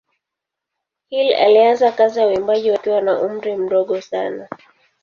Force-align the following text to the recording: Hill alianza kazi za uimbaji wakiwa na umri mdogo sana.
Hill 1.09 1.35
alianza 1.35 1.91
kazi 1.91 2.15
za 2.15 2.27
uimbaji 2.27 2.71
wakiwa 2.71 3.01
na 3.01 3.21
umri 3.21 3.55
mdogo 3.55 4.01
sana. 4.01 4.47